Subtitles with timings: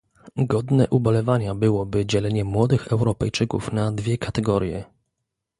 [0.37, 4.83] Godne ubolewania byłoby dzielenie młodych Europejczyków na dwie kategorie